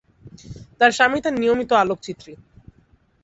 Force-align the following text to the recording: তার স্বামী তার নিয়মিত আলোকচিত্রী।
তার 0.79 0.91
স্বামী 0.91 1.19
তার 1.21 1.33
নিয়মিত 1.33 1.71
আলোকচিত্রী। 1.83 2.33